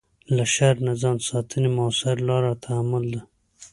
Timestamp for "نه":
0.85-0.93